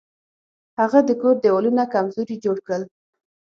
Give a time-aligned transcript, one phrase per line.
[0.79, 2.83] هغه د کور دیوالونه کمزوري جوړ کړل.